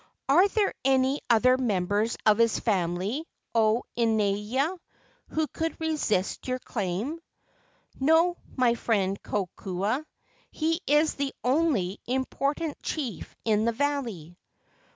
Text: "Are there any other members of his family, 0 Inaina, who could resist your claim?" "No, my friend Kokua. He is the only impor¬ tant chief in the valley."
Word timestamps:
"Are 0.27 0.47
there 0.47 0.73
any 0.83 1.21
other 1.29 1.59
members 1.59 2.17
of 2.25 2.39
his 2.39 2.57
family, 2.59 3.27
0 3.55 3.83
Inaina, 3.95 4.79
who 5.27 5.45
could 5.49 5.79
resist 5.79 6.47
your 6.47 6.57
claim?" 6.57 7.19
"No, 7.99 8.37
my 8.55 8.73
friend 8.73 9.21
Kokua. 9.21 10.03
He 10.49 10.81
is 10.87 11.13
the 11.13 11.35
only 11.43 11.99
impor¬ 12.07 12.55
tant 12.55 12.81
chief 12.81 13.35
in 13.45 13.65
the 13.65 13.71
valley." 13.73 14.39